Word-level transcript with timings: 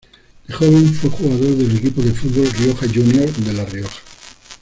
De 0.47 0.51
joven 0.57 0.91
fue 0.95 1.11
jugador 1.11 1.57
del 1.57 1.77
equipo 1.77 2.01
de 2.01 2.11
fútbol 2.11 2.49
Rioja 2.51 2.87
Junior, 2.91 3.29
de 3.33 3.53
La 3.53 3.65
Rioja. 3.65 3.99